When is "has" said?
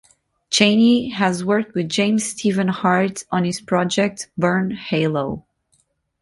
1.09-1.45